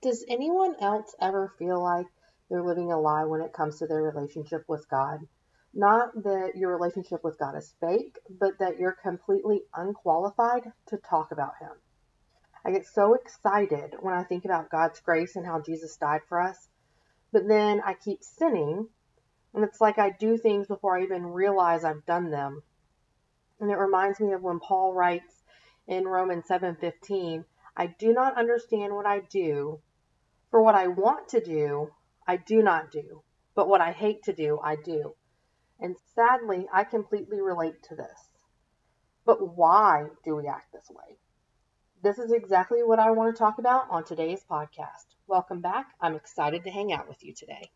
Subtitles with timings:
[0.00, 2.06] Does anyone else ever feel like
[2.48, 5.26] they're living a lie when it comes to their relationship with God?
[5.74, 11.32] Not that your relationship with God is fake, but that you're completely unqualified to talk
[11.32, 11.72] about Him.
[12.64, 16.40] I get so excited when I think about God's grace and how Jesus died for
[16.40, 16.68] us,
[17.32, 18.88] but then I keep sinning,
[19.52, 22.62] and it's like I do things before I even realize I've done them.
[23.58, 25.42] And it reminds me of when Paul writes
[25.88, 27.44] in Romans 7:15,
[27.76, 29.80] I do not understand what I do,
[30.50, 31.90] for what I want to do,
[32.26, 33.22] I do not do,
[33.54, 35.14] but what I hate to do, I do.
[35.80, 38.28] And sadly, I completely relate to this.
[39.24, 41.18] But why do we act this way?
[42.02, 45.06] This is exactly what I want to talk about on today's podcast.
[45.26, 45.86] Welcome back.
[46.00, 47.70] I'm excited to hang out with you today.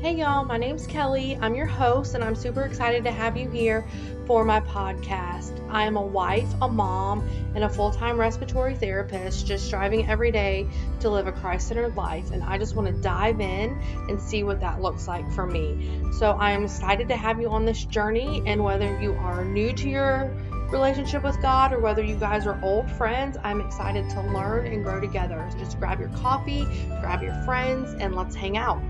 [0.00, 1.36] Hey y'all, my name's Kelly.
[1.40, 3.84] I'm your host, and I'm super excited to have you here
[4.26, 5.60] for my podcast.
[5.72, 10.30] I am a wife, a mom, and a full time respiratory therapist, just striving every
[10.30, 10.68] day
[11.00, 12.30] to live a Christ centered life.
[12.30, 13.76] And I just want to dive in
[14.08, 15.90] and see what that looks like for me.
[16.12, 19.72] So I am excited to have you on this journey, and whether you are new
[19.72, 20.32] to your
[20.70, 24.84] relationship with God or whether you guys are old friends, I'm excited to learn and
[24.84, 25.44] grow together.
[25.50, 26.68] So just grab your coffee,
[27.00, 28.80] grab your friends, and let's hang out.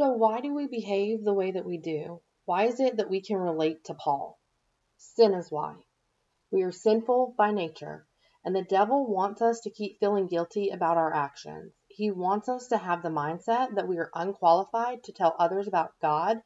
[0.00, 2.22] So, why do we behave the way that we do?
[2.46, 4.40] Why is it that we can relate to Paul?
[4.96, 5.76] Sin is why.
[6.50, 8.06] We are sinful by nature,
[8.42, 11.74] and the devil wants us to keep feeling guilty about our actions.
[11.88, 15.92] He wants us to have the mindset that we are unqualified to tell others about
[16.00, 16.42] God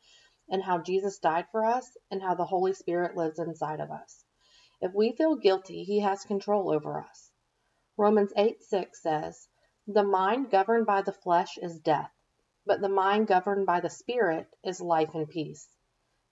[0.48, 4.24] and how Jesus died for us and how the Holy Spirit lives inside of us.
[4.80, 7.30] If we feel guilty, he has control over us.
[7.96, 9.46] Romans 8 6 says,
[9.86, 12.10] The mind governed by the flesh is death
[12.66, 15.68] but the mind governed by the Spirit is life and peace.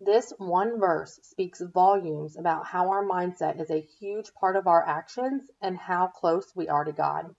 [0.00, 4.84] This one verse speaks volumes about how our mindset is a huge part of our
[4.84, 7.34] actions and how close we are to God.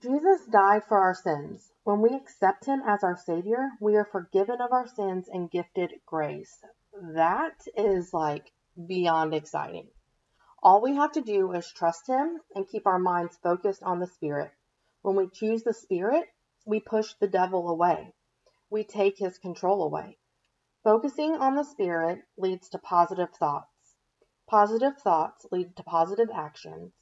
[0.00, 1.72] Jesus died for our sins.
[1.82, 5.92] When we accept Him as our Savior, we are forgiven of our sins and gifted
[6.06, 6.64] grace.
[7.14, 8.52] That is like
[8.86, 9.88] beyond exciting.
[10.62, 14.06] All we have to do is trust Him and keep our minds focused on the
[14.06, 14.52] Spirit.
[15.02, 16.28] When we choose the Spirit,
[16.70, 18.14] we push the devil away.
[18.70, 20.18] We take his control away.
[20.84, 23.96] Focusing on the Spirit leads to positive thoughts.
[24.46, 26.92] Positive thoughts lead to positive actions.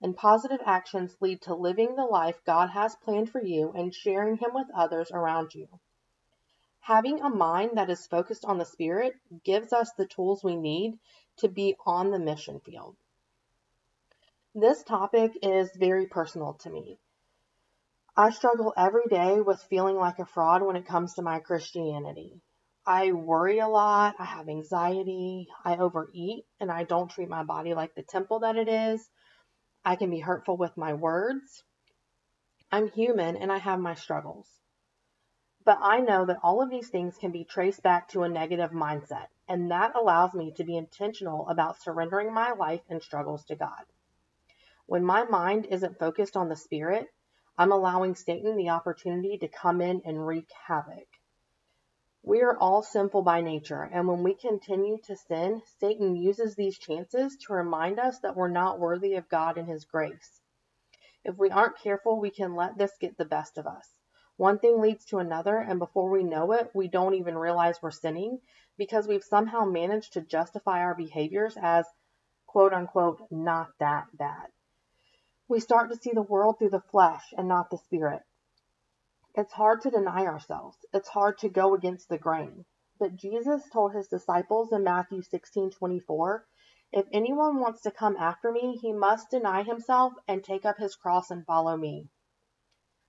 [0.00, 4.36] And positive actions lead to living the life God has planned for you and sharing
[4.36, 5.68] Him with others around you.
[6.78, 10.96] Having a mind that is focused on the Spirit gives us the tools we need
[11.38, 12.96] to be on the mission field.
[14.54, 17.00] This topic is very personal to me.
[18.20, 22.40] I struggle every day with feeling like a fraud when it comes to my Christianity.
[22.84, 27.74] I worry a lot, I have anxiety, I overeat, and I don't treat my body
[27.74, 29.08] like the temple that it is.
[29.84, 31.62] I can be hurtful with my words.
[32.72, 34.48] I'm human and I have my struggles.
[35.64, 38.72] But I know that all of these things can be traced back to a negative
[38.72, 43.54] mindset, and that allows me to be intentional about surrendering my life and struggles to
[43.54, 43.84] God.
[44.86, 47.06] When my mind isn't focused on the Spirit,
[47.60, 51.08] I'm allowing Satan the opportunity to come in and wreak havoc.
[52.22, 56.78] We are all sinful by nature, and when we continue to sin, Satan uses these
[56.78, 60.40] chances to remind us that we're not worthy of God and His grace.
[61.24, 63.88] If we aren't careful, we can let this get the best of us.
[64.36, 67.90] One thing leads to another, and before we know it, we don't even realize we're
[67.90, 68.40] sinning
[68.76, 71.86] because we've somehow managed to justify our behaviors as
[72.46, 74.46] quote unquote not that bad.
[75.48, 78.22] We start to see the world through the flesh and not the spirit.
[79.34, 80.76] It's hard to deny ourselves.
[80.92, 82.66] It's hard to go against the grain.
[82.98, 86.46] But Jesus told his disciples in Matthew 16:24,
[86.92, 90.96] "If anyone wants to come after me, he must deny himself and take up his
[90.96, 92.10] cross and follow me."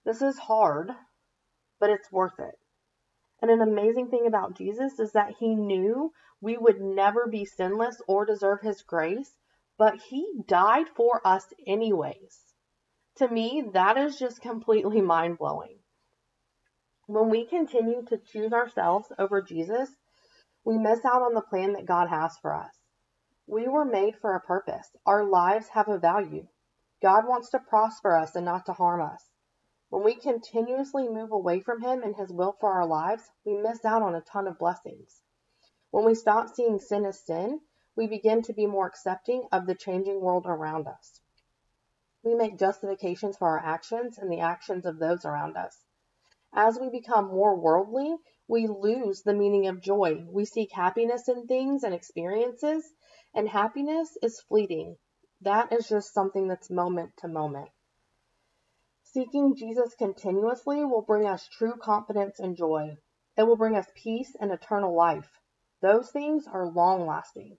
[0.06, 0.95] This is hard,
[1.77, 2.57] but it's worth it.
[3.42, 8.01] And an amazing thing about Jesus is that he knew we would never be sinless
[8.07, 9.38] or deserve his grace,
[9.79, 12.37] but he died for us anyways.
[13.15, 15.79] To me, that is just completely mind blowing.
[17.07, 19.89] When we continue to choose ourselves over Jesus,
[20.65, 22.75] we miss out on the plan that God has for us.
[23.47, 24.87] We were made for a purpose.
[25.05, 26.45] Our lives have a value.
[27.01, 29.23] God wants to prosper us and not to harm us.
[29.87, 33.85] When we continuously move away from Him and His will for our lives, we miss
[33.85, 35.21] out on a ton of blessings.
[35.91, 37.61] When we stop seeing sin as sin,
[37.95, 41.21] we begin to be more accepting of the changing world around us.
[42.24, 45.86] We make justifications for our actions and the actions of those around us.
[46.53, 50.25] As we become more worldly, we lose the meaning of joy.
[50.30, 52.91] We seek happiness in things and experiences,
[53.33, 54.97] and happiness is fleeting.
[55.42, 57.69] That is just something that's moment to moment.
[59.03, 62.97] Seeking Jesus continuously will bring us true confidence and joy.
[63.38, 65.30] It will bring us peace and eternal life.
[65.81, 67.57] Those things are long lasting.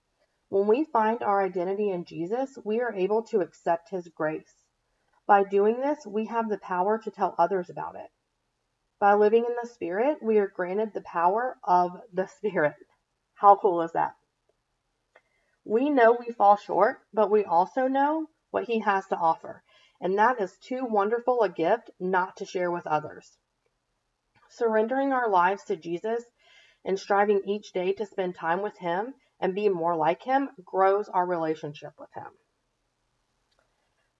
[0.50, 4.64] When we find our identity in Jesus, we are able to accept His grace.
[5.24, 8.10] By doing this, we have the power to tell others about it.
[8.98, 12.74] By living in the Spirit, we are granted the power of the Spirit.
[13.34, 14.16] How cool is that?
[15.64, 19.62] We know we fall short, but we also know what He has to offer.
[20.00, 23.38] And that is too wonderful a gift not to share with others.
[24.48, 26.24] Surrendering our lives to Jesus
[26.84, 31.08] and striving each day to spend time with Him and be more like Him grows
[31.08, 32.30] our relationship with Him.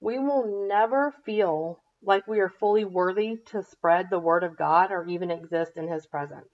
[0.01, 4.91] We will never feel like we are fully worthy to spread the Word of God
[4.91, 6.49] or even exist in His presence.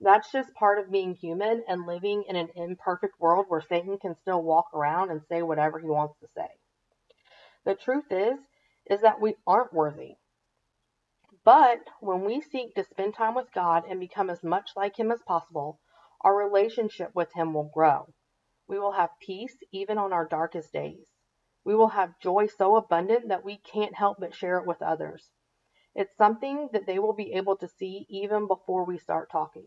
[0.00, 4.14] That's just part of being human and living in an imperfect world where Satan can
[4.14, 6.48] still walk around and say whatever he wants to say.
[7.64, 8.38] The truth is,
[8.88, 10.16] is that we aren't worthy.
[11.44, 15.10] But when we seek to spend time with God and become as much like Him
[15.10, 15.80] as possible,
[16.20, 18.12] our relationship with Him will grow.
[18.68, 21.06] We will have peace even on our darkest days.
[21.64, 25.30] We will have joy so abundant that we can't help but share it with others.
[25.94, 29.66] It's something that they will be able to see even before we start talking.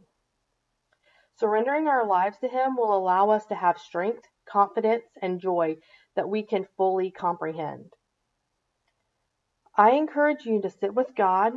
[1.39, 5.77] Surrendering our lives to Him will allow us to have strength, confidence, and joy
[6.15, 7.93] that we can fully comprehend.
[9.75, 11.53] I encourage you to sit with God,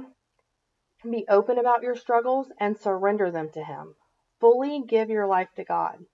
[1.03, 3.97] be open about your struggles, and surrender them to Him.
[4.43, 6.05] Fully give your life to God.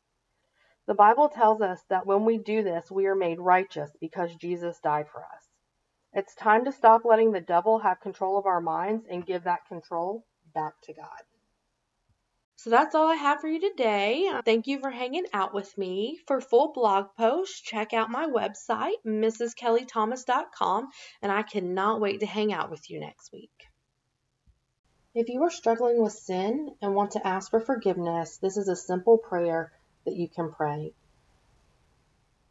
[0.86, 4.78] The Bible tells us that when we do this, we are made righteous because Jesus
[4.80, 5.48] died for us.
[6.12, 9.66] It's time to stop letting the devil have control of our minds and give that
[9.66, 11.22] control back to God.
[12.56, 14.30] So that's all I have for you today.
[14.44, 16.18] Thank you for hanging out with me.
[16.26, 20.88] For full blog posts, check out my website, mrskellythomas.com,
[21.22, 23.68] and I cannot wait to hang out with you next week.
[25.18, 28.76] If you are struggling with sin and want to ask for forgiveness, this is a
[28.76, 29.72] simple prayer
[30.04, 30.94] that you can pray.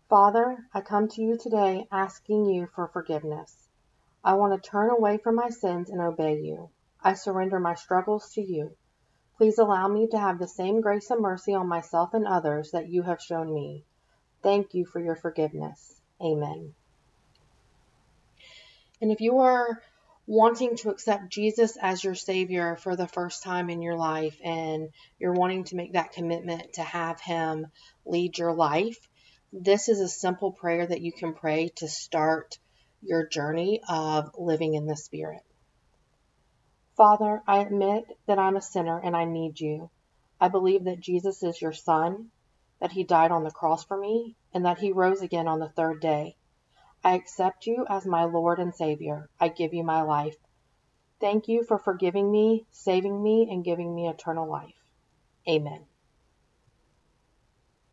[0.09, 3.69] Father, I come to you today asking you for forgiveness.
[4.21, 6.69] I want to turn away from my sins and obey you.
[7.01, 8.75] I surrender my struggles to you.
[9.37, 12.89] Please allow me to have the same grace and mercy on myself and others that
[12.89, 13.85] you have shown me.
[14.43, 16.01] Thank you for your forgiveness.
[16.21, 16.73] Amen.
[18.99, 19.81] And if you are
[20.27, 24.89] wanting to accept Jesus as your Savior for the first time in your life and
[25.19, 27.67] you're wanting to make that commitment to have Him
[28.05, 28.97] lead your life,
[29.53, 32.59] this is a simple prayer that you can pray to start
[33.01, 35.41] your journey of living in the Spirit.
[36.97, 39.89] Father, I admit that I'm a sinner and I need you.
[40.41, 42.31] I believe that Jesus is your Son,
[42.81, 45.69] that he died on the cross for me, and that he rose again on the
[45.69, 46.35] third day.
[47.07, 49.29] I accept you as my Lord and Savior.
[49.39, 50.35] I give you my life.
[51.21, 54.75] Thank you for forgiving me, saving me, and giving me eternal life.
[55.47, 55.85] Amen.